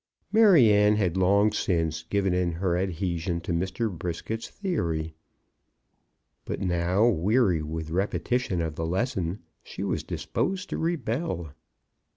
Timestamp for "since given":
1.51-2.33